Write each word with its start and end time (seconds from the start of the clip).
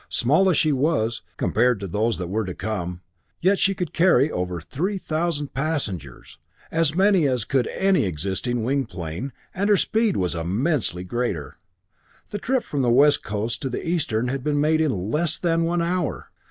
Small 0.09 0.49
as 0.49 0.57
she 0.57 0.71
was, 0.71 1.21
compared 1.37 1.79
to 1.79 1.85
those 1.87 2.17
that 2.17 2.25
were 2.25 2.43
to 2.43 2.55
come, 2.55 3.01
yet 3.39 3.59
she 3.59 3.75
could 3.75 3.93
carry 3.93 4.31
over 4.31 4.59
three 4.59 4.97
thousand 4.97 5.53
passengers, 5.53 6.39
as 6.71 6.95
many 6.95 7.27
as 7.27 7.45
could 7.45 7.67
any 7.67 8.05
existing 8.05 8.63
winged 8.63 8.89
plane, 8.89 9.31
and 9.53 9.69
her 9.69 9.77
speed 9.77 10.17
was 10.17 10.33
immensely 10.33 11.03
greater. 11.03 11.59
The 12.31 12.39
trip 12.39 12.63
from 12.63 12.81
the 12.81 12.89
west 12.89 13.21
coast 13.21 13.61
to 13.61 13.69
the 13.69 13.87
eastern 13.87 14.27
had 14.29 14.43
been 14.43 14.59
made 14.59 14.81
in 14.81 15.11
less 15.11 15.37
than 15.37 15.65
one 15.65 15.83
hour. 15.83 16.31